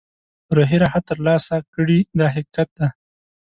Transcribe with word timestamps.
روحي 0.55 0.77
راحت 0.83 1.03
ترلاسه 1.09 1.55
کړي 1.73 1.99
دا 2.19 2.25
حقیقت 2.35 2.67
دی. 2.77 2.87